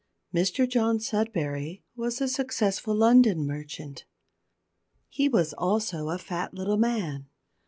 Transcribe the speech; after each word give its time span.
Mr 0.33 0.67
John 0.67 0.97
Sudberry 0.97 1.83
was 1.95 2.21
a 2.21 2.27
successful 2.27 2.95
London 2.95 3.45
merchant. 3.45 4.05
He 5.09 5.29
was 5.29 5.53
also 5.53 6.09
a 6.09 6.17
fat 6.17 6.55
little 6.55 6.77
man. 6.77 7.27